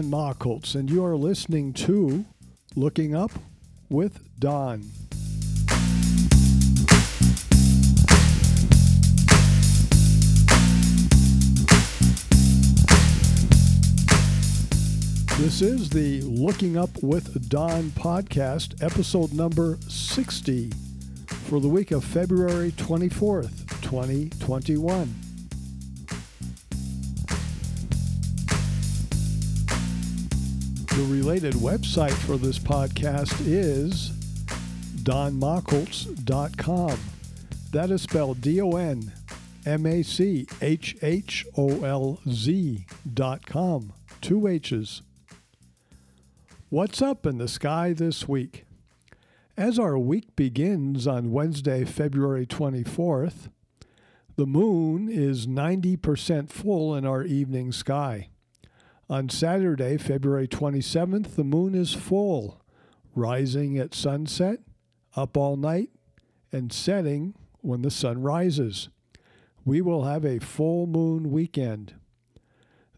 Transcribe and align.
Don 0.00 0.10
Machholz, 0.10 0.74
and 0.74 0.88
you 0.88 1.04
are 1.04 1.14
listening 1.16 1.74
to 1.74 2.24
Looking 2.74 3.14
Up 3.14 3.32
with 3.90 4.20
Don. 4.38 4.80
This 15.38 15.60
is 15.60 15.90
the 15.90 16.22
Looking 16.22 16.78
Up 16.78 16.90
with 17.02 17.50
Don 17.50 17.90
podcast, 17.90 18.82
episode 18.82 19.34
number 19.34 19.76
60 19.86 20.70
for 21.26 21.60
the 21.60 21.68
week 21.68 21.90
of 21.90 22.04
February 22.04 22.72
24th, 22.72 23.82
2021. 23.82 25.29
The 31.00 31.06
related 31.06 31.54
website 31.54 32.12
for 32.12 32.36
this 32.36 32.58
podcast 32.58 33.34
is 33.46 34.10
donmachholz.com. 35.02 36.98
That 37.72 37.90
is 37.90 38.02
spelled 38.02 38.42
D 38.42 38.60
O 38.60 38.72
N 38.72 39.10
M 39.64 39.86
A 39.86 40.02
C 40.02 40.46
H 40.60 40.98
H 41.00 41.46
O 41.56 41.84
L 41.84 42.20
Z 42.28 42.84
dot 43.14 43.46
com. 43.46 43.94
Two 44.20 44.46
H's. 44.46 45.00
What's 46.68 47.00
up 47.00 47.24
in 47.24 47.38
the 47.38 47.48
sky 47.48 47.94
this 47.94 48.28
week? 48.28 48.66
As 49.56 49.78
our 49.78 49.98
week 49.98 50.36
begins 50.36 51.06
on 51.06 51.32
Wednesday, 51.32 51.86
February 51.86 52.44
24th, 52.44 53.48
the 54.36 54.46
moon 54.46 55.08
is 55.08 55.46
90% 55.46 56.50
full 56.50 56.94
in 56.94 57.06
our 57.06 57.24
evening 57.24 57.72
sky. 57.72 58.28
On 59.10 59.28
Saturday, 59.28 59.96
February 59.96 60.46
27th, 60.46 61.34
the 61.34 61.42
moon 61.42 61.74
is 61.74 61.92
full, 61.92 62.62
rising 63.12 63.76
at 63.76 63.92
sunset, 63.92 64.60
up 65.16 65.36
all 65.36 65.56
night, 65.56 65.90
and 66.52 66.72
setting 66.72 67.34
when 67.60 67.82
the 67.82 67.90
sun 67.90 68.22
rises. 68.22 68.88
We 69.64 69.80
will 69.80 70.04
have 70.04 70.24
a 70.24 70.38
full 70.38 70.86
moon 70.86 71.32
weekend. 71.32 71.94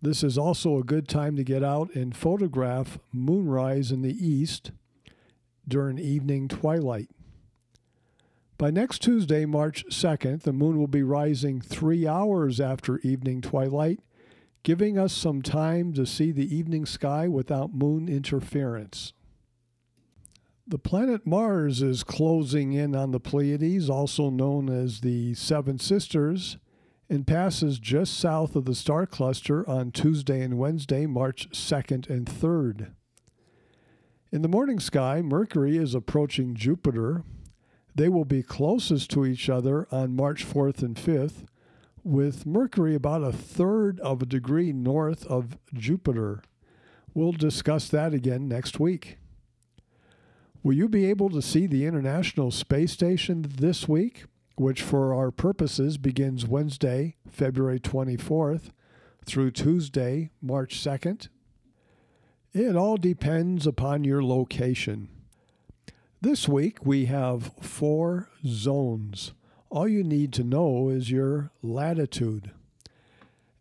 This 0.03 0.23
is 0.23 0.37
also 0.37 0.77
a 0.77 0.85
good 0.85 1.09
time 1.09 1.35
to 1.37 1.45
get 1.45 1.65
out 1.65 1.95
and 1.95 2.15
photograph 2.15 2.99
moonrise 3.11 3.91
in 3.91 4.03
the 4.03 4.15
east 4.15 4.71
during 5.67 5.99
evening 5.99 6.47
twilight. 6.47 7.09
By 8.59 8.71
next 8.71 8.99
Tuesday, 8.99 9.47
March 9.47 9.87
2nd, 9.89 10.43
the 10.43 10.53
moon 10.53 10.79
will 10.79 10.89
be 10.89 11.03
rising 11.03 11.63
three 11.63 12.07
hours 12.07 12.61
after 12.61 12.99
evening 12.99 13.41
twilight 13.41 14.01
giving 14.63 14.99
us 14.99 15.13
some 15.13 15.43
time 15.43 15.93
to 15.93 16.07
see 16.07 16.31
the 16.31 16.55
evening 16.55 16.87
sky 16.87 17.27
without 17.27 17.75
moon 17.75 18.09
interference. 18.09 19.13
The 20.67 20.79
planet 20.79 21.27
Mars 21.27 21.83
is 21.83 22.05
closing 22.05 22.73
in 22.73 22.95
on 22.95 23.11
the 23.11 23.19
Pleiades, 23.19 23.91
also 23.91 24.31
known 24.31 24.69
as 24.69 25.01
the 25.01 25.35
Seven 25.35 25.79
Sisters, 25.79 26.57
and 27.11 27.27
passes 27.27 27.79
just 27.79 28.19
south 28.19 28.55
of 28.55 28.65
the 28.65 28.75
star 28.75 29.05
cluster 29.05 29.69
on 29.69 29.91
Tuesday 29.91 30.41
and 30.41 30.57
Wednesday, 30.57 31.07
March 31.07 31.51
2nd 31.51 32.09
and 32.09 32.27
3rd. 32.27 32.93
In 34.31 34.43
the 34.43 34.49
morning 34.49 34.79
sky, 34.79 35.21
Mercury 35.21 35.77
is 35.77 35.95
approaching 35.95 36.55
Jupiter. 36.55 37.25
They 37.95 38.09
will 38.09 38.25
be 38.25 38.43
closest 38.43 39.11
to 39.11 39.27
each 39.27 39.51
other 39.51 39.87
on 39.91 40.17
March 40.17 40.47
4th 40.47 40.83
and 40.83 40.97
5th, 40.97 41.45
with 42.05 42.47
Mercury 42.47 42.95
about 42.95 43.23
a 43.23 43.33
third 43.33 44.01
of 44.01 44.23
a 44.23 44.27
degree 44.27 44.73
north 44.73 45.27
of 45.27 45.59
Jupiter. 45.73 46.43
We'll 47.15 47.33
discuss 47.33 47.89
that 47.89 48.15
again 48.15 48.49
next 48.49 48.81
week. 48.81 49.19
Will 50.63 50.75
you 50.75 50.89
be 50.89 51.07
able 51.07 51.31
to 51.31 51.43
see 51.43 51.67
the 51.67 51.87
International 51.87 52.51
Space 52.51 52.93
Station 52.93 53.45
this 53.57 53.89
week, 53.89 54.25
which 54.57 54.83
for 54.83 55.15
our 55.15 55.31
purposes 55.31 55.99
begins 55.99 56.47
Wednesday, 56.47 57.17
February 57.29 57.81
24th 57.81 58.71
through 59.25 59.51
Tuesday, 59.51 60.31
March 60.41 60.79
2nd? 60.79 61.29
It 62.53 62.77
all 62.77 62.97
depends 62.97 63.67
upon 63.67 64.05
your 64.05 64.23
location. 64.23 65.09
This 66.21 66.49
week 66.49 66.85
we 66.85 67.07
have 67.07 67.53
four 67.61 68.29
zones 68.47 69.33
all 69.73 69.89
you 69.89 70.05
need 70.05 70.35
to 70.35 70.45
know 70.45 70.91
is 70.91 71.11
your 71.11 71.51
latitude. 71.63 72.51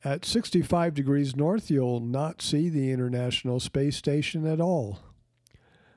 At 0.03 0.25
65 0.25 0.93
degrees 0.93 1.37
north, 1.37 1.71
you'll 1.71 2.01
not 2.01 2.41
see 2.41 2.67
the 2.67 2.91
International 2.91 3.61
Space 3.61 3.95
Station 3.95 4.45
at 4.45 4.59
all. 4.59 4.99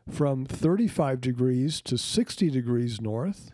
From 0.09 0.45
35 0.45 1.21
degrees 1.21 1.81
to 1.83 1.99
60 1.99 2.49
degrees 2.49 3.01
north, 3.01 3.51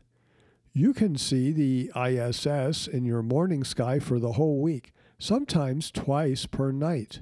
you 0.75 0.93
can 0.93 1.17
see 1.17 1.51
the 1.51 1.91
ISS 1.99 2.87
in 2.87 3.07
your 3.07 3.23
morning 3.23 3.65
sky 3.65 3.99
for 3.99 4.19
the 4.19 4.33
whole 4.33 4.61
week, 4.61 4.93
sometimes 5.19 5.91
twice 5.91 6.45
per 6.45 6.73
night. 6.73 7.21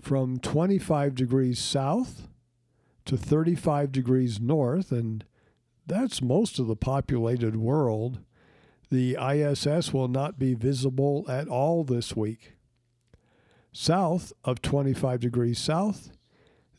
From 0.00 0.38
25 0.38 1.14
degrees 1.14 1.58
south 1.58 2.28
to 3.04 3.18
35 3.18 3.92
degrees 3.92 4.40
north 4.40 4.92
and 4.92 5.24
that's 5.88 6.22
most 6.22 6.58
of 6.58 6.66
the 6.66 6.76
populated 6.76 7.56
world. 7.56 8.20
The 8.90 9.16
ISS 9.20 9.92
will 9.92 10.08
not 10.08 10.38
be 10.38 10.54
visible 10.54 11.24
at 11.28 11.48
all 11.48 11.82
this 11.84 12.14
week. 12.14 12.52
South 13.72 14.32
of 14.44 14.62
25 14.62 15.20
degrees 15.20 15.58
south, 15.58 16.10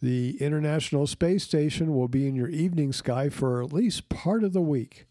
the 0.01 0.41
International 0.41 1.05
Space 1.07 1.43
Station 1.43 1.93
will 1.93 2.07
be 2.07 2.27
in 2.27 2.35
your 2.35 2.49
evening 2.49 2.93
sky 2.93 3.29
for 3.29 3.61
at 3.63 3.73
least 3.73 4.09
part 4.09 4.43
of 4.43 4.53
the 4.53 4.61
week. 4.61 5.05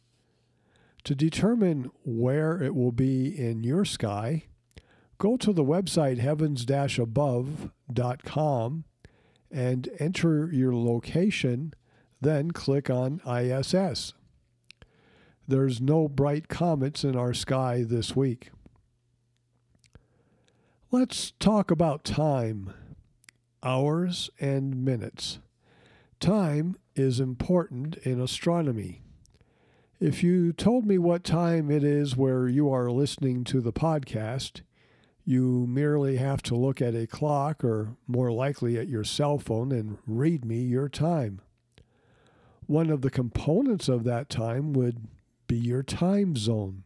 To 1.04 1.14
determine 1.14 1.90
where 2.04 2.62
it 2.62 2.74
will 2.74 2.92
be 2.92 3.26
in 3.26 3.62
your 3.64 3.84
sky, 3.84 4.44
go 5.18 5.36
to 5.36 5.52
the 5.52 5.64
website 5.64 6.18
heavens 6.18 6.66
above.com 6.98 7.64
and 9.50 9.88
enter 9.98 10.52
your 10.52 10.74
location 10.74 11.74
then 12.20 12.50
click 12.50 12.90
on 12.90 13.20
ISS. 13.26 14.14
There's 15.46 15.80
no 15.80 16.08
bright 16.08 16.48
comets 16.48 17.04
in 17.04 17.16
our 17.16 17.32
sky 17.32 17.84
this 17.86 18.14
week. 18.14 18.50
Let's 20.90 21.32
talk 21.32 21.70
about 21.70 22.04
time, 22.04 22.72
hours, 23.62 24.30
and 24.40 24.84
minutes. 24.84 25.38
Time 26.20 26.76
is 26.94 27.20
important 27.20 27.96
in 27.98 28.20
astronomy. 28.20 29.02
If 30.00 30.22
you 30.22 30.52
told 30.52 30.86
me 30.86 30.98
what 30.98 31.24
time 31.24 31.70
it 31.70 31.84
is 31.84 32.16
where 32.16 32.48
you 32.48 32.70
are 32.70 32.90
listening 32.90 33.44
to 33.44 33.60
the 33.60 33.72
podcast, 33.72 34.62
you 35.24 35.66
merely 35.68 36.16
have 36.16 36.42
to 36.42 36.56
look 36.56 36.80
at 36.80 36.94
a 36.94 37.06
clock 37.06 37.62
or 37.62 37.96
more 38.06 38.32
likely 38.32 38.78
at 38.78 38.88
your 38.88 39.04
cell 39.04 39.38
phone 39.38 39.72
and 39.72 39.98
read 40.06 40.44
me 40.44 40.60
your 40.60 40.88
time 40.88 41.40
one 42.68 42.90
of 42.90 43.00
the 43.00 43.10
components 43.10 43.88
of 43.88 44.04
that 44.04 44.28
time 44.28 44.74
would 44.74 45.08
be 45.46 45.56
your 45.56 45.82
time 45.82 46.36
zone. 46.36 46.84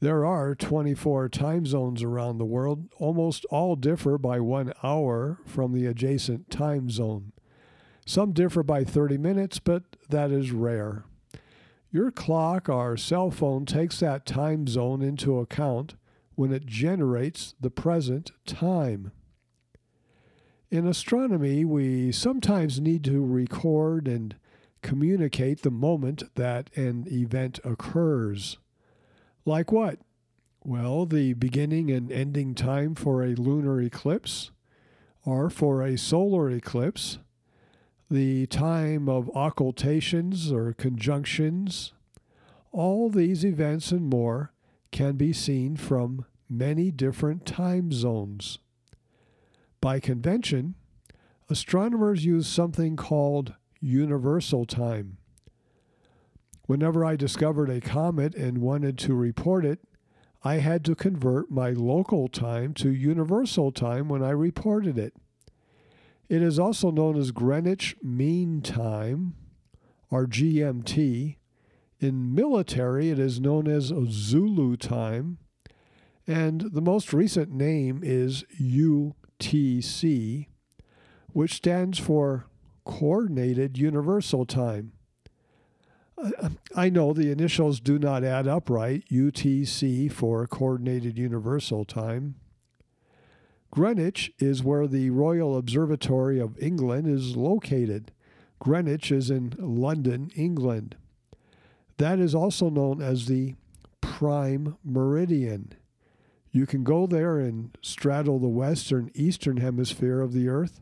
There 0.00 0.24
are 0.24 0.54
24 0.54 1.28
time 1.28 1.66
zones 1.66 2.02
around 2.02 2.38
the 2.38 2.46
world. 2.46 2.88
Almost 2.96 3.44
all 3.50 3.76
differ 3.76 4.16
by 4.16 4.40
one 4.40 4.72
hour 4.82 5.38
from 5.44 5.72
the 5.72 5.84
adjacent 5.84 6.50
time 6.50 6.88
zone. 6.88 7.32
Some 8.06 8.32
differ 8.32 8.62
by 8.62 8.82
30 8.82 9.18
minutes, 9.18 9.58
but 9.58 9.82
that 10.08 10.30
is 10.30 10.52
rare. 10.52 11.04
Your 11.90 12.10
clock 12.10 12.70
or 12.70 12.96
cell 12.96 13.30
phone 13.30 13.66
takes 13.66 14.00
that 14.00 14.24
time 14.24 14.66
zone 14.66 15.02
into 15.02 15.38
account 15.38 15.96
when 16.34 16.50
it 16.50 16.64
generates 16.64 17.54
the 17.60 17.70
present 17.70 18.30
time. 18.46 19.12
In 20.70 20.86
astronomy, 20.86 21.66
we 21.66 22.10
sometimes 22.10 22.80
need 22.80 23.04
to 23.04 23.22
record 23.22 24.08
and 24.08 24.34
communicate 24.82 25.62
the 25.62 25.70
moment 25.70 26.34
that 26.34 26.70
an 26.76 27.06
event 27.10 27.60
occurs. 27.64 28.58
Like 29.44 29.72
what? 29.72 29.98
Well, 30.64 31.06
the 31.06 31.32
beginning 31.34 31.90
and 31.90 32.10
ending 32.12 32.54
time 32.54 32.94
for 32.94 33.22
a 33.22 33.34
lunar 33.34 33.80
eclipse, 33.80 34.50
or 35.24 35.50
for 35.50 35.82
a 35.82 35.96
solar 35.96 36.50
eclipse, 36.50 37.18
the 38.10 38.46
time 38.46 39.08
of 39.08 39.30
occultations 39.34 40.50
or 40.50 40.72
conjunctions. 40.72 41.92
All 42.72 43.10
these 43.10 43.44
events 43.44 43.92
and 43.92 44.08
more 44.08 44.52
can 44.90 45.16
be 45.16 45.32
seen 45.32 45.76
from 45.76 46.24
many 46.48 46.90
different 46.90 47.44
time 47.44 47.92
zones. 47.92 48.58
By 49.80 50.00
convention, 50.00 50.74
astronomers 51.50 52.24
use 52.24 52.46
something 52.46 52.96
called 52.96 53.54
universal 53.80 54.64
time. 54.64 55.18
Whenever 56.66 57.04
I 57.04 57.16
discovered 57.16 57.70
a 57.70 57.80
comet 57.80 58.34
and 58.34 58.58
wanted 58.58 58.98
to 58.98 59.14
report 59.14 59.64
it, 59.64 59.80
I 60.44 60.56
had 60.56 60.84
to 60.84 60.94
convert 60.94 61.50
my 61.50 61.70
local 61.70 62.28
time 62.28 62.74
to 62.74 62.90
universal 62.90 63.72
time 63.72 64.08
when 64.08 64.22
I 64.22 64.30
reported 64.30 64.98
it. 64.98 65.14
It 66.28 66.42
is 66.42 66.58
also 66.58 66.90
known 66.90 67.16
as 67.16 67.30
Greenwich 67.30 67.96
Mean 68.02 68.60
Time, 68.60 69.34
or 70.10 70.26
GMT. 70.26 71.36
In 72.00 72.34
military, 72.34 73.10
it 73.10 73.18
is 73.18 73.40
known 73.40 73.66
as 73.66 73.92
Zulu 74.10 74.76
Time. 74.76 75.38
And 76.26 76.72
the 76.72 76.82
most 76.82 77.12
recent 77.12 77.50
name 77.50 78.00
is 78.04 78.44
UTC, 78.60 80.46
which 81.32 81.54
stands 81.54 81.98
for 81.98 82.46
Coordinated 82.88 83.76
Universal 83.76 84.46
Time. 84.46 84.92
Um, 86.16 86.58
I 86.74 86.88
know 86.88 87.12
the 87.12 87.30
initials 87.30 87.80
do 87.80 87.98
not 87.98 88.24
add 88.24 88.48
up 88.48 88.70
right, 88.70 89.04
UTC 89.12 90.10
for 90.10 90.46
Coordinated 90.46 91.18
Universal 91.18 91.84
Time. 91.84 92.36
Greenwich 93.70 94.32
is 94.38 94.64
where 94.64 94.86
the 94.86 95.10
Royal 95.10 95.56
Observatory 95.56 96.40
of 96.40 96.58
England 96.58 97.06
is 97.06 97.36
located. 97.36 98.10
Greenwich 98.58 99.12
is 99.12 99.30
in 99.30 99.54
London, 99.58 100.30
England. 100.34 100.96
That 101.98 102.18
is 102.18 102.34
also 102.34 102.70
known 102.70 103.02
as 103.02 103.26
the 103.26 103.54
prime 104.00 104.78
meridian. 104.82 105.74
You 106.50 106.66
can 106.66 106.84
go 106.84 107.06
there 107.06 107.38
and 107.38 107.76
straddle 107.82 108.38
the 108.38 108.48
western 108.48 109.10
eastern 109.14 109.58
hemisphere 109.58 110.22
of 110.22 110.32
the 110.32 110.48
earth. 110.48 110.80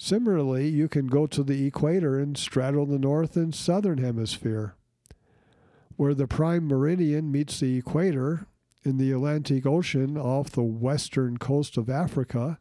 Similarly, 0.00 0.68
you 0.68 0.88
can 0.88 1.08
go 1.08 1.26
to 1.26 1.42
the 1.42 1.66
equator 1.66 2.20
and 2.20 2.38
straddle 2.38 2.86
the 2.86 3.00
north 3.00 3.36
and 3.36 3.52
southern 3.52 3.98
hemisphere. 3.98 4.76
Where 5.96 6.14
the 6.14 6.28
prime 6.28 6.68
meridian 6.68 7.32
meets 7.32 7.58
the 7.58 7.76
equator 7.76 8.46
in 8.84 8.96
the 8.96 9.10
Atlantic 9.10 9.66
Ocean 9.66 10.16
off 10.16 10.50
the 10.50 10.62
western 10.62 11.36
coast 11.36 11.76
of 11.76 11.90
Africa, 11.90 12.60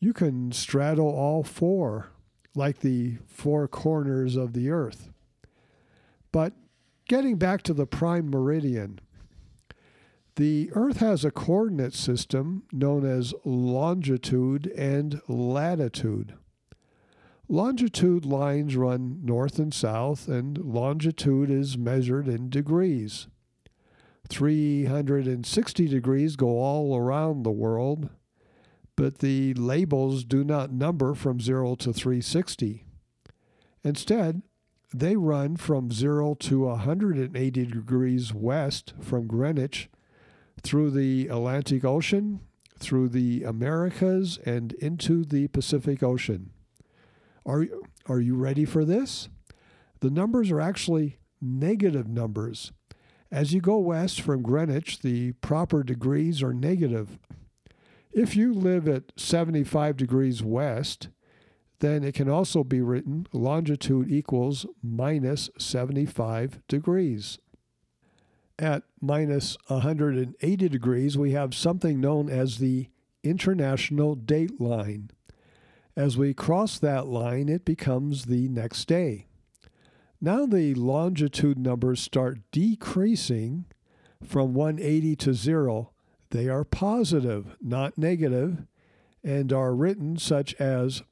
you 0.00 0.14
can 0.14 0.50
straddle 0.50 1.10
all 1.10 1.42
four, 1.44 2.08
like 2.54 2.78
the 2.78 3.18
four 3.26 3.68
corners 3.68 4.34
of 4.34 4.54
the 4.54 4.70
earth. 4.70 5.10
But 6.32 6.54
getting 7.06 7.36
back 7.36 7.62
to 7.64 7.74
the 7.74 7.86
prime 7.86 8.30
meridian, 8.30 9.00
the 10.36 10.70
Earth 10.74 10.98
has 10.98 11.24
a 11.24 11.30
coordinate 11.30 11.94
system 11.94 12.62
known 12.72 13.04
as 13.04 13.34
longitude 13.44 14.66
and 14.76 15.20
latitude. 15.28 16.34
Longitude 17.48 18.26
lines 18.26 18.76
run 18.76 19.20
north 19.22 19.60
and 19.60 19.72
south, 19.72 20.26
and 20.26 20.58
longitude 20.58 21.48
is 21.48 21.78
measured 21.78 22.26
in 22.26 22.50
degrees. 22.50 23.28
360 24.28 25.86
degrees 25.86 26.34
go 26.34 26.58
all 26.58 26.96
around 26.96 27.44
the 27.44 27.52
world, 27.52 28.10
but 28.96 29.18
the 29.18 29.54
labels 29.54 30.24
do 30.24 30.42
not 30.42 30.72
number 30.72 31.14
from 31.14 31.38
0 31.38 31.76
to 31.76 31.92
360. 31.92 32.84
Instead, 33.84 34.42
they 34.92 35.14
run 35.14 35.56
from 35.56 35.92
0 35.92 36.34
to 36.34 36.64
180 36.64 37.66
degrees 37.66 38.34
west 38.34 38.92
from 39.00 39.28
Greenwich 39.28 39.88
through 40.62 40.90
the 40.90 41.28
Atlantic 41.28 41.84
Ocean, 41.84 42.40
through 42.76 43.08
the 43.08 43.44
Americas, 43.44 44.38
and 44.44 44.72
into 44.74 45.24
the 45.24 45.46
Pacific 45.46 46.02
Ocean. 46.02 46.50
Are, 47.46 47.66
are 48.06 48.20
you 48.20 48.34
ready 48.34 48.64
for 48.64 48.84
this? 48.84 49.28
The 50.00 50.10
numbers 50.10 50.50
are 50.50 50.60
actually 50.60 51.18
negative 51.40 52.08
numbers. 52.08 52.72
As 53.30 53.52
you 53.52 53.60
go 53.60 53.78
west 53.78 54.20
from 54.20 54.42
Greenwich, 54.42 55.00
the 55.00 55.32
proper 55.32 55.82
degrees 55.82 56.42
are 56.42 56.52
negative. 56.52 57.18
If 58.12 58.36
you 58.36 58.52
live 58.52 58.88
at 58.88 59.12
75 59.16 59.96
degrees 59.96 60.42
west, 60.42 61.08
then 61.80 62.02
it 62.02 62.14
can 62.14 62.28
also 62.28 62.64
be 62.64 62.80
written 62.80 63.26
longitude 63.32 64.10
equals 64.10 64.66
minus 64.82 65.50
75 65.58 66.60
degrees 66.68 67.38
at 68.58 68.84
minus 69.00 69.56
180 69.66 70.68
degrees, 70.68 71.18
we 71.18 71.32
have 71.32 71.54
something 71.54 72.00
known 72.00 72.28
as 72.28 72.58
the 72.58 72.88
international 73.22 74.14
date 74.14 74.60
line. 74.60 75.10
As 75.96 76.18
we 76.18 76.34
cross 76.34 76.78
that 76.78 77.06
line, 77.06 77.48
it 77.48 77.64
becomes 77.64 78.26
the 78.26 78.48
next 78.48 78.86
day. 78.86 79.26
Now 80.20 80.44
the 80.44 80.74
longitude 80.74 81.58
numbers 81.58 82.00
start 82.00 82.40
decreasing 82.52 83.64
from 84.22 84.52
180 84.52 85.16
to 85.16 85.32
0. 85.32 85.92
They 86.30 86.48
are 86.48 86.64
positive, 86.64 87.56
not 87.62 87.96
negative, 87.96 88.66
and 89.24 89.52
are 89.52 89.74
written 89.74 90.18
such 90.18 90.54
as 90.54 91.02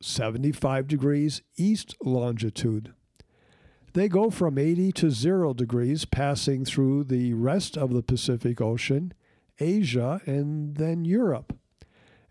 75 0.00 0.86
degrees 0.86 1.42
east 1.56 1.96
longitude. 2.02 2.92
They 3.94 4.08
go 4.08 4.30
from 4.30 4.58
80 4.58 4.92
to 4.92 5.10
0 5.10 5.54
degrees, 5.54 6.04
passing 6.04 6.64
through 6.64 7.04
the 7.04 7.34
rest 7.34 7.76
of 7.76 7.92
the 7.92 8.02
Pacific 8.02 8.60
Ocean, 8.60 9.12
Asia, 9.58 10.20
and 10.26 10.76
then 10.76 11.04
Europe. 11.04 11.56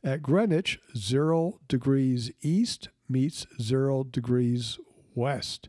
At 0.08 0.22
Greenwich, 0.24 0.80
0 0.96 1.60
degrees 1.68 2.32
east 2.42 2.88
meets 3.10 3.46
0 3.62 4.06
degrees 4.06 4.80
west. 5.16 5.68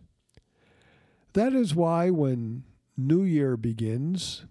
That 1.32 1.55
is 1.55 1.75
why 1.75 2.11
when 2.11 2.62
New 2.96 3.25
Year 3.25 3.56
begins, 3.56 4.44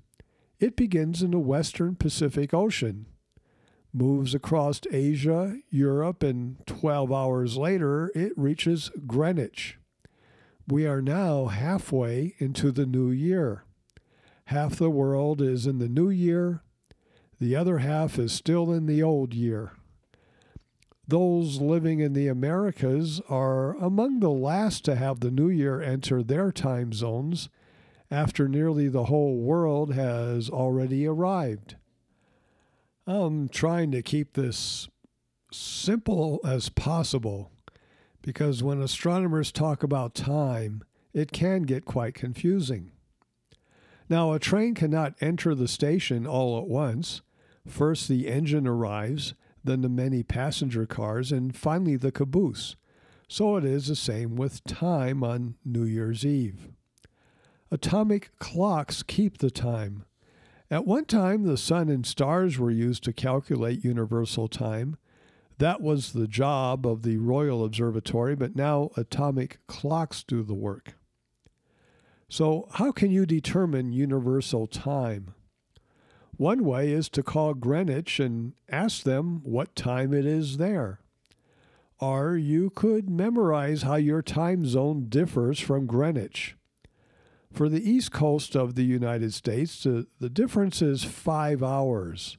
it 0.60 0.76
begins 0.76 1.24
in 1.24 1.32
the 1.32 1.40
western 1.40 1.96
Pacific 1.96 2.54
Ocean, 2.54 3.06
moves 3.94 4.36
across 4.36 4.82
Asia, 4.92 5.56
Europe, 5.70 6.22
and 6.22 6.58
12 6.66 7.10
hours 7.14 7.56
later 7.56 8.12
it 8.14 8.34
reaches 8.36 8.92
Greenwich. 9.08 9.78
We 10.68 10.86
are 10.86 11.02
now 11.02 11.46
halfway 11.46 12.36
into 12.40 12.74
the 12.74 12.86
new 12.86 13.10
year. 13.10 13.64
Half 14.48 14.76
the 14.76 14.90
world 14.90 15.42
is 15.42 15.66
in 15.66 15.78
the 15.78 15.88
new 15.88 16.10
year, 16.10 16.62
the 17.40 17.56
other 17.56 17.78
half 17.78 18.20
is 18.20 18.34
still 18.34 18.74
in 18.74 18.86
the 18.86 19.02
old 19.02 19.34
year. 19.34 19.72
Those 21.08 21.62
living 21.62 22.00
in 22.00 22.14
the 22.14 22.28
Americas 22.28 23.22
are 23.30 23.78
among 23.78 24.20
the 24.20 24.30
last 24.30 24.84
to 24.86 24.96
have 24.96 25.22
the 25.22 25.32
new 25.32 25.50
year 25.50 25.82
enter 25.82 26.22
their 26.22 26.52
time 26.52 26.92
zones 26.92 27.48
after 28.12 28.50
nearly 28.50 28.90
the 28.90 29.06
whole 29.06 29.38
world 29.38 29.94
has 29.94 30.50
already 30.50 31.08
arrived. 31.08 31.76
I'm 33.06 33.48
trying 33.48 33.92
to 33.92 34.02
keep 34.02 34.34
this 34.34 34.90
simple 35.52 36.42
as 36.44 36.68
possible 36.68 37.52
because 38.22 38.62
when 38.62 38.82
astronomers 38.82 39.54
talk 39.54 39.84
about 39.84 40.14
time, 40.14 40.84
it 41.14 41.32
can 41.32 41.64
get 41.64 41.86
quite 41.86 42.16
confusing. 42.16 42.92
Now, 44.10 44.34
a 44.34 44.40
train 44.40 44.74
cannot 44.74 45.16
enter 45.22 45.56
the 45.56 45.70
station 45.70 46.28
all 46.28 46.58
at 46.58 46.68
once. 46.68 47.22
First, 47.66 48.10
the 48.10 48.28
engine 48.28 48.68
arrives, 48.68 49.34
then 49.68 49.82
the 49.82 49.90
many 49.90 50.24
passenger 50.24 50.86
cars, 50.86 51.32
and 51.32 51.56
finally 51.56 51.96
the 51.96 52.12
caboose. 52.12 52.76
So 53.28 53.58
it 53.58 53.66
is 53.66 53.88
the 53.88 53.96
same 53.96 54.36
with 54.36 54.64
time 54.64 55.24
on 55.24 55.56
New 55.66 55.84
Year's 55.84 56.26
Eve. 56.26 56.70
Atomic 57.70 58.32
clocks 58.40 59.04
keep 59.04 59.40
the 59.40 59.52
time. 59.52 60.06
At 60.72 60.86
one 60.86 61.06
time, 61.06 61.44
the 61.44 61.58
sun 61.58 61.90
and 61.90 62.06
stars 62.06 62.58
were 62.58 62.72
used 62.72 63.04
to 63.04 63.14
calculate 63.14 63.84
universal 63.84 64.48
time. 64.48 64.98
That 65.58 65.82
was 65.82 66.14
the 66.14 66.28
job 66.28 66.86
of 66.86 67.02
the 67.02 67.18
Royal 67.18 67.66
Observatory, 67.66 68.36
but 68.36 68.56
now 68.56 68.92
atomic 68.96 69.60
clocks 69.68 70.24
do 70.24 70.44
the 70.44 70.54
work. 70.54 70.96
So, 72.30 72.68
how 72.74 72.92
can 72.92 73.12
you 73.12 73.26
determine 73.26 73.94
universal 73.94 74.68
time? 74.68 75.34
One 76.38 76.64
way 76.64 76.92
is 76.92 77.10
to 77.10 77.24
call 77.24 77.56
Greenwich 77.56 78.20
and 78.20 78.54
ask 78.70 79.04
them 79.04 79.42
what 79.44 79.76
time 79.76 80.14
it 80.14 80.26
is 80.26 80.58
there. 80.58 81.00
Or 82.00 82.38
you 82.38 82.70
could 82.70 83.10
memorize 83.10 83.82
how 83.82 83.96
your 83.96 84.22
time 84.22 84.66
zone 84.68 85.08
differs 85.10 85.60
from 85.60 85.88
Greenwich. 85.88 86.56
For 87.52 87.70
the 87.70 87.90
east 87.90 88.12
coast 88.12 88.56
of 88.56 88.76
the 88.76 88.86
United 88.86 89.34
States, 89.34 89.84
the, 89.84 90.06
the 90.20 90.30
difference 90.30 90.80
is 90.80 91.04
five 91.04 91.64
hours. 91.64 92.38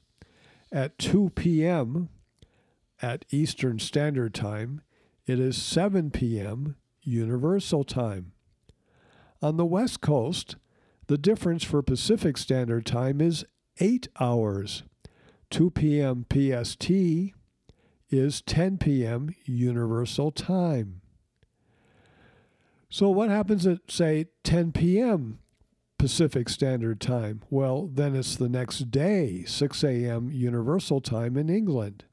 At 0.71 0.97
2 0.99 1.31
p.m., 1.35 2.09
at 3.02 3.25
Eastern 3.31 3.81
Standard 3.81 4.33
Time, 4.33 4.83
it 5.26 5.40
is 5.40 5.61
7 5.61 6.11
p.m. 6.11 6.76
Universal 7.02 7.85
Time. 7.85 8.33
On 9.43 9.57
the 9.57 9.67
West 9.67 10.00
Coast, 10.00 10.57
the 11.09 11.19
difference 11.19 11.64
for 11.64 11.83
Pacific 11.83 12.37
Standard 12.37 12.87
Time 12.87 13.21
is 13.21 13.45
8 13.80 14.08
hours. 14.20 14.82
2 15.50 15.70
p.m. 15.70 16.26
PST 16.30 16.90
is 18.11 18.42
10 18.42 18.78
p.m. 18.78 19.35
Universal 19.44 20.32
Time. 20.32 21.00
So, 22.90 23.11
what 23.11 23.28
happens 23.28 23.66
at, 23.66 23.90
say, 23.90 24.26
10 24.44 24.73
p.m. 24.73 25.40
Pacific 25.99 26.49
Standard 26.49 27.00
Time? 27.00 27.42
Well, 27.50 27.88
then 27.92 28.14
it's 28.14 28.37
the 28.37 28.49
next 28.49 28.90
day, 28.90 29.44
6 29.47 29.85
a.m. 29.85 30.30
Universal 30.30 31.02
Time 31.02 31.37
in 31.37 31.50
England. 31.50 32.04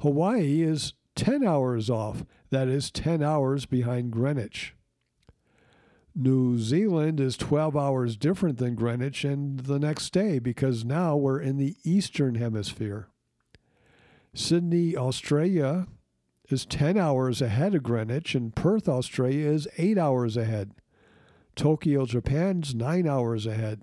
Hawaii 0.00 0.62
is 0.62 0.94
10 1.14 1.46
hours 1.46 1.88
off, 1.88 2.24
that 2.50 2.68
is 2.68 2.90
10 2.90 3.22
hours 3.22 3.66
behind 3.66 4.10
Greenwich. 4.10 4.74
New 6.22 6.58
Zealand 6.58 7.18
is 7.18 7.38
12 7.38 7.74
hours 7.74 8.14
different 8.14 8.58
than 8.58 8.74
Greenwich 8.74 9.24
and 9.24 9.60
the 9.60 9.78
next 9.78 10.12
day 10.12 10.38
because 10.38 10.84
now 10.84 11.16
we're 11.16 11.40
in 11.40 11.56
the 11.56 11.76
Eastern 11.82 12.34
Hemisphere. 12.34 13.08
Sydney, 14.34 14.94
Australia 14.94 15.86
is 16.50 16.66
10 16.66 16.98
hours 16.98 17.40
ahead 17.40 17.74
of 17.74 17.82
Greenwich, 17.82 18.34
and 18.34 18.54
Perth, 18.54 18.86
Australia 18.86 19.48
is 19.48 19.66
8 19.78 19.96
hours 19.96 20.36
ahead. 20.36 20.72
Tokyo, 21.56 22.04
Japan's 22.04 22.74
9 22.74 23.08
hours 23.08 23.46
ahead. 23.46 23.80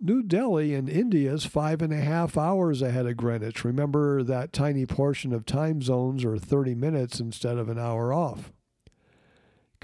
New 0.00 0.22
Delhi 0.22 0.72
in 0.72 0.86
India 0.86 1.34
is 1.34 1.44
five 1.44 1.82
and 1.82 1.92
a 1.92 1.96
half 1.96 2.38
hours 2.38 2.80
ahead 2.80 3.06
of 3.06 3.16
Greenwich. 3.16 3.64
Remember 3.64 4.22
that 4.22 4.52
tiny 4.52 4.86
portion 4.86 5.32
of 5.32 5.44
time 5.44 5.82
zones 5.82 6.24
are 6.24 6.38
30 6.38 6.76
minutes 6.76 7.18
instead 7.18 7.58
of 7.58 7.68
an 7.68 7.78
hour 7.78 8.12
off. 8.12 8.52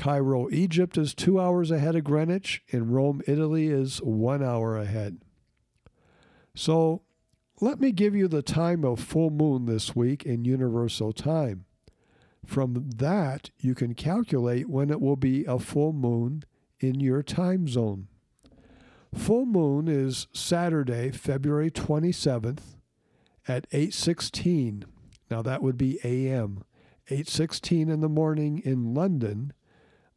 Cairo, 0.00 0.49
Egypt 0.50 0.97
is 0.97 1.12
two 1.12 1.38
hours 1.38 1.71
ahead 1.71 1.95
of 1.95 2.04
Greenwich, 2.04 2.62
and 2.73 2.95
Rome, 2.95 3.21
Italy 3.26 3.66
is 3.66 3.99
one 3.99 4.42
hour 4.42 4.78
ahead. 4.78 5.19
So 6.54 7.02
let 7.61 7.80
me 7.80 7.92
give 7.92 8.16
you 8.16 8.26
the 8.26 8.40
time 8.40 8.83
of 8.83 8.99
full 8.99 9.28
moon 9.28 9.66
this 9.66 9.95
week 9.95 10.25
in 10.25 10.47
universal 10.47 11.12
time. 11.12 11.66
From 12.47 12.88
that, 12.97 13.50
you 13.59 13.75
can 13.75 13.92
calculate 13.92 14.71
when 14.71 14.88
it 14.88 15.02
will 15.02 15.16
be 15.16 15.45
a 15.45 15.59
full 15.59 15.92
moon 15.92 16.45
in 16.78 17.00
your 17.00 17.23
time 17.23 17.69
zone. 17.69 18.09
Full 19.14 19.45
moon 19.45 19.87
is 19.87 20.28
Saturday, 20.33 21.11
February 21.11 21.71
27th 21.71 22.78
at 23.47 23.66
8:16. 23.71 24.87
Now 25.30 25.42
that 25.42 25.62
would 25.62 25.76
be 25.76 26.00
AM. 26.02 26.64
8:16 27.11 27.90
in 27.90 28.00
the 28.00 28.09
morning 28.09 28.61
in 28.64 28.95
London 28.95 29.52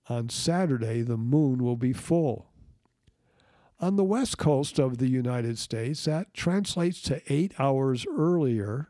on 0.10 0.30
Saturday, 0.30 1.02
the 1.02 1.18
moon 1.18 1.64
will 1.64 1.78
be 1.78 1.94
full. 1.94 2.48
On 3.80 3.96
the 3.96 4.04
west 4.04 4.38
coast 4.38 4.80
of 4.80 4.98
the 4.98 5.10
United 5.10 5.58
States, 5.58 6.06
that 6.06 6.34
translates 6.34 7.02
to 7.04 7.22
eight 7.28 7.54
hours 7.60 8.06
earlier, 8.10 8.90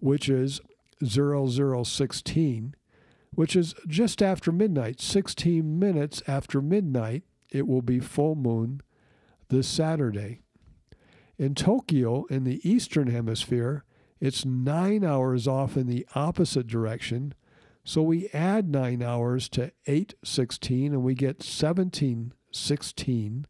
which 0.00 0.28
is 0.28 0.60
0016, 1.04 2.74
which 3.34 3.56
is 3.56 3.74
just 3.86 4.22
after 4.22 4.52
midnight. 4.52 5.00
16 5.00 5.78
minutes 5.78 6.22
after 6.26 6.60
midnight, 6.60 7.22
it 7.50 7.66
will 7.66 7.82
be 7.82 8.00
full 8.00 8.34
moon 8.34 8.82
this 9.48 9.68
Saturday. 9.68 10.40
In 11.38 11.54
Tokyo, 11.54 12.24
in 12.28 12.44
the 12.44 12.60
eastern 12.68 13.08
hemisphere, 13.08 13.84
it's 14.20 14.44
nine 14.44 15.04
hours 15.04 15.46
off 15.46 15.76
in 15.76 15.86
the 15.86 16.06
opposite 16.14 16.66
direction, 16.66 17.32
so 17.88 18.02
we 18.02 18.28
add 18.34 18.68
9 18.68 19.02
hours 19.02 19.48
to 19.48 19.72
816 19.86 20.92
and 20.92 21.02
we 21.02 21.14
get 21.14 21.38
1716 21.38 23.46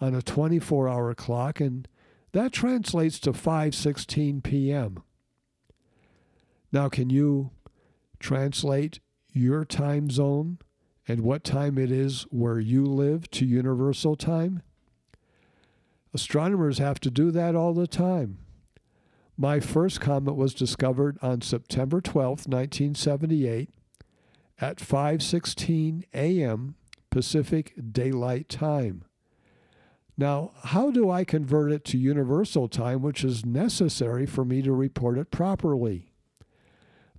on 0.00 0.14
a 0.14 0.22
24 0.22 0.88
hour 0.88 1.12
clock 1.16 1.60
and 1.60 1.88
that 2.30 2.52
translates 2.52 3.18
to 3.18 3.32
5:16 3.32 4.40
p.m. 4.44 5.02
Now 6.70 6.88
can 6.88 7.10
you 7.10 7.50
translate 8.20 9.00
your 9.32 9.64
time 9.64 10.10
zone 10.10 10.60
and 11.08 11.22
what 11.22 11.42
time 11.42 11.76
it 11.76 11.90
is 11.90 12.22
where 12.30 12.60
you 12.60 12.84
live 12.84 13.28
to 13.32 13.44
universal 13.44 14.14
time? 14.14 14.62
Astronomers 16.14 16.78
have 16.78 17.00
to 17.00 17.10
do 17.10 17.32
that 17.32 17.56
all 17.56 17.74
the 17.74 17.88
time. 17.88 18.41
My 19.36 19.60
first 19.60 20.00
comet 20.00 20.34
was 20.34 20.54
discovered 20.54 21.18
on 21.22 21.40
September 21.40 22.00
12, 22.00 22.46
1978 22.46 23.70
at 24.60 24.76
5:16 24.76 26.04
a.m. 26.14 26.74
Pacific 27.10 27.72
Daylight 27.92 28.48
Time. 28.48 29.04
Now, 30.16 30.52
how 30.64 30.90
do 30.90 31.10
I 31.10 31.24
convert 31.24 31.72
it 31.72 31.84
to 31.86 31.98
universal 31.98 32.68
time 32.68 33.02
which 33.02 33.24
is 33.24 33.46
necessary 33.46 34.26
for 34.26 34.44
me 34.44 34.60
to 34.62 34.72
report 34.72 35.18
it 35.18 35.30
properly? 35.30 36.12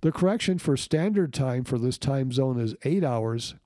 The 0.00 0.12
correction 0.12 0.58
for 0.58 0.76
standard 0.76 1.32
time 1.32 1.64
for 1.64 1.78
this 1.78 1.98
time 1.98 2.30
zone 2.30 2.60
is 2.60 2.76
8 2.84 3.02
hours, 3.02 3.56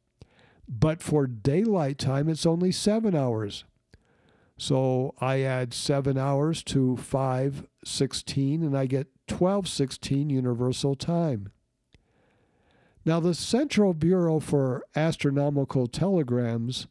but 0.68 1.02
for 1.02 1.26
daylight 1.26 1.98
time 1.98 2.28
it's 2.28 2.46
only 2.46 2.72
7 2.72 3.14
hours. 3.14 3.64
So 4.58 5.14
I 5.20 5.40
add 5.40 5.72
7 5.72 6.18
hours 6.18 6.64
to 6.64 6.96
5:16 6.96 8.62
and 8.62 8.76
I 8.76 8.86
get 8.86 9.06
12:16 9.28 10.30
universal 10.30 10.96
time. 10.96 11.50
Now 13.04 13.20
the 13.20 13.34
Central 13.34 13.94
Bureau 13.94 14.40
for 14.40 14.84
Astronomical 14.96 15.86
Telegrams 15.86 16.88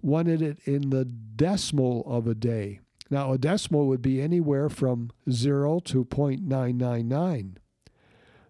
wanted 0.00 0.40
it 0.42 0.58
in 0.64 0.90
the 0.90 1.04
decimal 1.04 2.02
of 2.06 2.26
a 2.26 2.34
day. 2.34 2.80
Now 3.10 3.32
a 3.32 3.38
decimal 3.38 3.86
would 3.88 4.02
be 4.02 4.20
anywhere 4.20 4.70
from 4.70 5.10
0 5.30 5.80
to 5.80 6.04
0.999. 6.06 7.58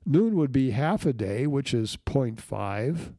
Noon 0.07 0.37
would 0.37 0.53
be 0.53 0.71
half 0.71 1.05
a 1.05 1.13
day, 1.13 1.47
which 1.47 1.75
is 1.75 1.99
0.5 2.07 3.15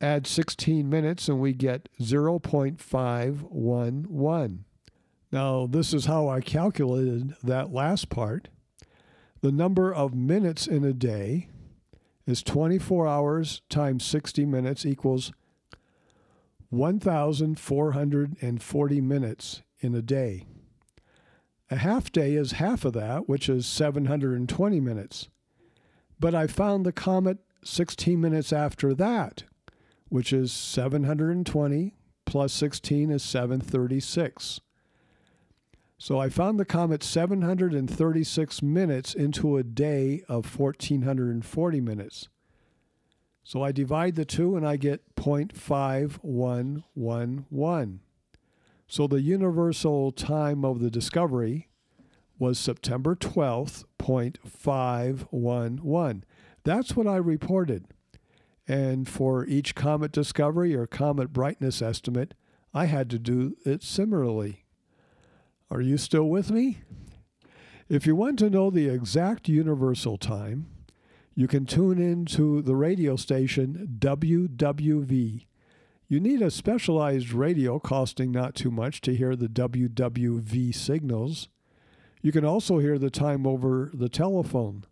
add 0.00 0.26
16 0.26 0.88
minutes 0.88 1.28
and 1.28 1.40
we 1.40 1.52
get 1.52 1.90
0.511. 2.00 4.58
Now, 5.30 5.66
this 5.66 5.92
is 5.92 6.06
how 6.06 6.28
I 6.28 6.40
calculated 6.40 7.34
that 7.42 7.72
last 7.72 8.08
part. 8.08 8.48
The 9.40 9.52
number 9.52 9.92
of 9.92 10.14
minutes 10.14 10.66
in 10.66 10.84
a 10.84 10.92
day 10.92 11.48
is 12.26 12.42
24 12.42 13.06
hours 13.06 13.62
times 13.68 14.04
60 14.04 14.46
minutes 14.46 14.86
equals 14.86 15.32
1,440 16.70 19.00
minutes 19.00 19.62
in 19.80 19.94
a 19.94 20.02
day. 20.02 20.44
A 21.70 21.76
half 21.76 22.10
day 22.10 22.34
is 22.34 22.52
half 22.52 22.84
of 22.84 22.94
that, 22.94 23.28
which 23.28 23.48
is 23.48 23.66
720 23.66 24.80
minutes. 24.80 25.28
But 26.18 26.34
I 26.34 26.46
found 26.46 26.84
the 26.84 26.92
comet 26.92 27.38
16 27.64 28.20
minutes 28.20 28.52
after 28.52 28.94
that, 28.94 29.44
which 30.08 30.32
is 30.32 30.52
720 30.52 31.94
plus 32.24 32.52
16 32.52 33.10
is 33.10 33.22
736. 33.22 34.60
So 35.96 36.20
I 36.20 36.28
found 36.28 36.60
the 36.60 36.64
comet 36.64 37.02
736 37.02 38.62
minutes 38.62 39.14
into 39.14 39.56
a 39.56 39.64
day 39.64 40.22
of 40.28 40.58
1440 40.58 41.80
minutes. 41.80 42.28
So 43.42 43.62
I 43.62 43.72
divide 43.72 44.14
the 44.14 44.24
two 44.24 44.56
and 44.56 44.66
I 44.66 44.76
get 44.76 45.14
0.5111. 45.16 47.98
So 48.86 49.06
the 49.06 49.20
universal 49.20 50.12
time 50.12 50.64
of 50.64 50.80
the 50.80 50.90
discovery 50.90 51.68
was 52.38 52.58
September 52.58 53.14
12th, 53.16 53.84
0.511. 53.98 56.22
That's 56.62 56.94
what 56.94 57.06
I 57.06 57.16
reported. 57.16 57.86
And 58.68 59.08
for 59.08 59.46
each 59.46 59.74
comet 59.74 60.12
discovery 60.12 60.76
or 60.76 60.86
comet 60.86 61.32
brightness 61.32 61.80
estimate, 61.80 62.34
I 62.74 62.84
had 62.84 63.08
to 63.10 63.18
do 63.18 63.56
it 63.64 63.82
similarly. 63.82 64.66
Are 65.70 65.80
you 65.80 65.96
still 65.96 66.28
with 66.28 66.50
me? 66.50 66.82
If 67.88 68.06
you 68.06 68.14
want 68.14 68.38
to 68.40 68.50
know 68.50 68.68
the 68.68 68.90
exact 68.90 69.48
universal 69.48 70.18
time, 70.18 70.66
you 71.34 71.48
can 71.48 71.64
tune 71.64 71.98
in 71.98 72.26
to 72.26 72.60
the 72.60 72.76
radio 72.76 73.16
station 73.16 73.96
WWV. 73.98 75.46
You 76.08 76.20
need 76.20 76.42
a 76.42 76.50
specialized 76.50 77.32
radio 77.32 77.78
costing 77.78 78.30
not 78.30 78.54
too 78.54 78.70
much 78.70 79.00
to 79.02 79.14
hear 79.14 79.36
the 79.36 79.48
WWV 79.48 80.74
signals. 80.74 81.48
You 82.20 82.32
can 82.32 82.44
also 82.44 82.78
hear 82.78 82.98
the 82.98 83.10
time 83.10 83.46
over 83.46 83.90
the 83.94 84.08
telephone. 84.08 84.84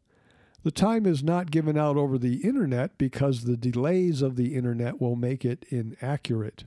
The 0.67 0.73
time 0.73 1.07
is 1.07 1.23
not 1.23 1.53
given 1.53 1.79
out 1.79 1.97
over 1.97 2.19
the 2.19 2.39
internet 2.39 2.99
because 2.99 3.45
the 3.45 3.57
delays 3.57 4.21
of 4.21 4.35
the 4.35 4.57
internet 4.57 5.01
will 5.01 5.15
make 5.15 5.45
it 5.45 5.65
inaccurate. 5.69 6.65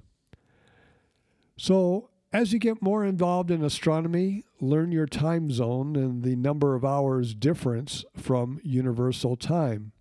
So, 1.58 2.10
as 2.32 2.54
you 2.54 2.60
get 2.60 2.82
more 2.82 3.04
involved 3.04 3.52
in 3.52 3.62
astronomy, 3.62 4.46
learn 4.62 4.94
your 4.94 5.06
time 5.06 5.52
zone 5.52 5.98
and 5.98 6.24
the 6.24 6.38
number 6.38 6.76
of 6.76 6.86
hours 6.86 7.34
difference 7.34 8.06
from 8.16 8.62
universal 8.64 9.36
time. 9.36 9.92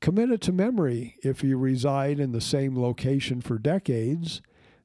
Commit 0.00 0.30
it 0.30 0.40
to 0.42 0.52
memory 0.52 1.16
if 1.24 1.42
you 1.42 1.58
reside 1.58 2.20
in 2.20 2.30
the 2.30 2.40
same 2.40 2.80
location 2.80 3.40
for 3.40 3.58
decades. 3.58 4.40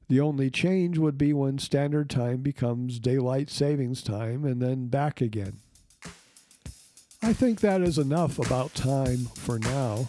The 0.08 0.18
only 0.18 0.50
change 0.50 0.98
would 0.98 1.16
be 1.16 1.32
when 1.32 1.58
standard 1.58 2.10
time 2.10 2.38
becomes 2.38 2.98
daylight 2.98 3.50
savings 3.50 4.02
time 4.02 4.44
and 4.44 4.60
then 4.60 4.88
back 4.88 5.20
again. 5.20 5.60
I 7.24 7.32
think 7.32 7.60
that 7.60 7.82
is 7.82 7.98
enough 7.98 8.40
about 8.40 8.74
time 8.74 9.28
for 9.36 9.56
now. 9.60 10.08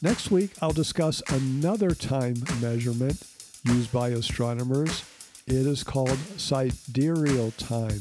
Next 0.00 0.30
week, 0.30 0.52
I'll 0.62 0.70
discuss 0.70 1.20
another 1.28 1.90
time 1.90 2.36
measurement 2.60 3.20
used 3.64 3.92
by 3.92 4.10
astronomers. 4.10 5.02
It 5.48 5.66
is 5.66 5.82
called 5.82 6.16
sidereal 6.36 7.50
time. 7.52 8.00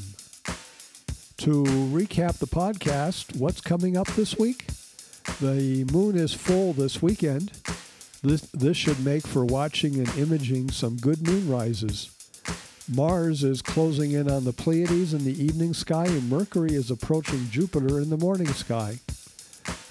To 1.38 1.64
recap 1.64 2.38
the 2.38 2.46
podcast, 2.46 3.36
what's 3.36 3.62
coming 3.62 3.98
up 3.98 4.08
this 4.10 4.38
week? 4.38 4.68
The 5.42 5.84
moon 5.92 6.16
is 6.16 6.36
full 6.36 6.74
this 6.74 7.02
weekend. 7.02 7.52
This, 8.22 8.42
this 8.54 8.78
should 8.78 9.04
make 9.04 9.26
for 9.26 9.44
watching 9.44 9.96
and 9.96 10.10
imaging 10.18 10.70
some 10.70 10.98
good 10.98 11.28
moon 11.28 11.50
rises. 11.50 12.15
Mars 12.94 13.44
is 13.44 13.64
closing 13.64 14.12
in 14.12 14.30
on 14.30 14.44
the 14.44 14.54
Pleiades 14.54 15.12
in 15.12 15.26
the 15.26 15.44
evening 15.44 15.74
sky, 15.74 16.06
and 16.06 16.30
Mercury 16.30 16.76
is 16.76 16.92
approaching 16.92 17.50
Jupiter 17.50 18.00
in 18.00 18.12
the 18.12 18.18
morning 18.18 18.48
sky. 18.50 19.00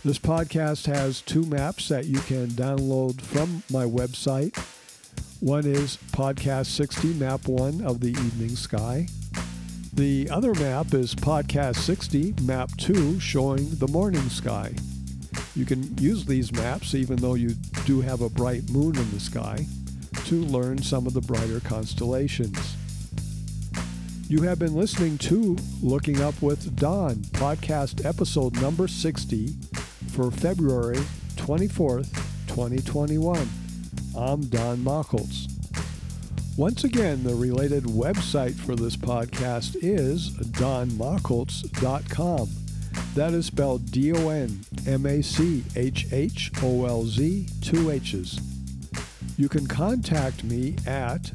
This 0.04 0.18
podcast 0.20 0.86
has 0.86 1.20
two 1.20 1.42
maps 1.42 1.88
that 1.88 2.06
you 2.06 2.20
can 2.20 2.48
download 2.48 3.20
from 3.20 3.64
my 3.68 3.84
website. 3.84 4.56
One 5.40 5.66
is 5.66 5.98
Podcast 6.12 6.66
60, 6.66 7.14
Map 7.14 7.48
1 7.48 7.80
of 7.84 7.98
the 7.98 8.10
evening 8.10 8.54
sky. 8.54 9.08
The 9.94 10.30
other 10.30 10.54
map 10.54 10.94
is 10.94 11.16
Podcast 11.16 11.76
60, 11.78 12.34
Map 12.42 12.70
2, 12.76 13.18
showing 13.18 13.70
the 13.70 13.88
morning 13.88 14.28
sky. 14.28 14.72
You 15.56 15.64
can 15.64 15.98
use 15.98 16.24
these 16.24 16.52
maps 16.52 16.94
even 16.94 17.16
though 17.16 17.34
you 17.34 17.54
do 17.86 18.02
have 18.02 18.20
a 18.20 18.30
bright 18.30 18.70
moon 18.70 18.96
in 18.96 19.10
the 19.10 19.20
sky 19.20 19.66
to 20.26 20.36
learn 20.36 20.80
some 20.80 21.08
of 21.08 21.12
the 21.12 21.20
brighter 21.20 21.58
constellations. 21.58 22.76
You 24.26 24.40
have 24.42 24.58
been 24.58 24.74
listening 24.74 25.18
to 25.18 25.54
Looking 25.82 26.22
Up 26.22 26.40
with 26.40 26.74
Don, 26.76 27.16
podcast 27.16 28.06
episode 28.06 28.58
number 28.58 28.88
60 28.88 29.48
for 30.12 30.30
February 30.30 30.96
24th, 31.36 32.10
2021. 32.46 33.46
I'm 34.16 34.46
Don 34.46 34.78
Machholz. 34.78 35.50
Once 36.56 36.84
again, 36.84 37.22
the 37.22 37.34
related 37.34 37.84
website 37.84 38.54
for 38.54 38.74
this 38.74 38.96
podcast 38.96 39.76
is 39.82 40.30
donmachholz.com. 40.30 42.48
That 43.14 43.34
is 43.34 43.44
spelled 43.46 43.90
D 43.90 44.12
O 44.12 44.30
N 44.30 44.64
M 44.86 45.04
A 45.04 45.22
C 45.22 45.64
H 45.76 46.06
H 46.12 46.50
O 46.62 46.86
L 46.86 47.04
Z, 47.04 47.46
two 47.60 47.90
H's. 47.90 48.40
You 49.36 49.50
can 49.50 49.66
contact 49.66 50.44
me 50.44 50.76
at 50.86 51.30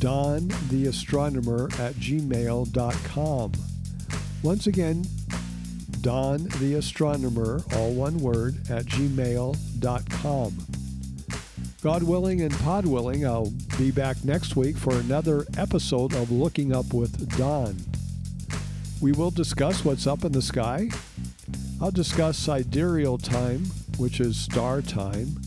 dontheastronomer 0.00 1.78
at 1.78 1.94
gmail.com. 1.94 3.52
Once 4.42 4.66
again, 4.66 5.04
dontheastronomer, 6.00 7.76
all 7.76 7.92
one 7.92 8.18
word, 8.18 8.56
at 8.70 8.86
gmail.com. 8.86 10.56
God 11.82 12.02
willing 12.02 12.40
and 12.42 12.52
pod 12.60 12.86
willing, 12.86 13.26
I'll 13.26 13.52
be 13.78 13.90
back 13.90 14.22
next 14.24 14.56
week 14.56 14.76
for 14.76 14.94
another 14.94 15.46
episode 15.56 16.14
of 16.14 16.30
Looking 16.30 16.74
Up 16.74 16.92
with 16.92 17.36
Don. 17.38 17.76
We 19.00 19.12
will 19.12 19.30
discuss 19.30 19.84
what's 19.84 20.06
up 20.06 20.24
in 20.24 20.32
the 20.32 20.42
sky. 20.42 20.90
I'll 21.80 21.90
discuss 21.90 22.38
sidereal 22.38 23.16
time, 23.18 23.64
which 23.96 24.20
is 24.20 24.38
star 24.38 24.82
time, 24.82 25.40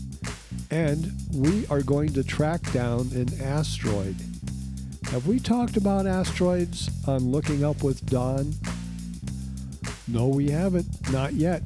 and 0.70 1.12
we 1.32 1.66
are 1.68 1.82
going 1.82 2.12
to 2.14 2.24
track 2.24 2.72
down 2.72 3.10
an 3.14 3.28
asteroid. 3.40 4.16
Have 5.10 5.26
we 5.26 5.38
talked 5.38 5.76
about 5.76 6.06
asteroids 6.06 6.90
on 7.06 7.30
Looking 7.30 7.64
Up 7.64 7.82
with 7.82 8.04
Don? 8.06 8.52
No, 10.08 10.28
we 10.28 10.50
haven't. 10.50 10.86
Not 11.12 11.34
yet. 11.34 11.62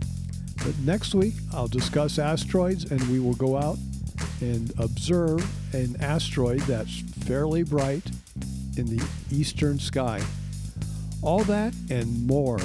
But 0.59 0.79
next 0.81 1.15
week, 1.15 1.35
I'll 1.55 1.69
discuss 1.69 2.19
asteroids 2.19 2.91
and 2.91 3.01
we 3.09 3.21
will 3.21 3.35
go 3.35 3.57
out 3.57 3.79
and 4.41 4.73
observe 4.79 5.45
an 5.75 5.97
asteroid 6.01 6.61
that's 6.61 7.01
fairly 7.25 7.63
bright 7.63 8.05
in 8.77 8.87
the 8.87 9.05
eastern 9.31 9.79
sky. 9.79 10.21
All 11.23 11.43
that 11.45 11.75
and 11.91 12.27
more. 12.27 12.59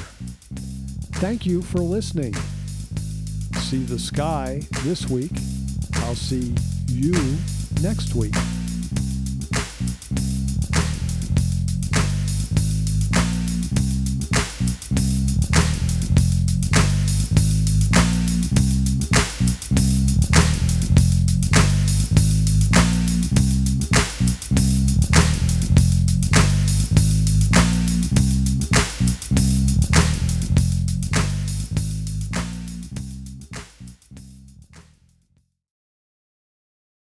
Thank 1.13 1.45
you 1.45 1.61
for 1.61 1.79
listening. 1.79 2.33
See 3.55 3.83
the 3.83 3.99
sky 3.99 4.61
this 4.83 5.09
week. 5.09 5.31
I'll 5.95 6.15
see 6.15 6.53
you 6.87 7.13
next 7.81 8.15
week. 8.15 8.35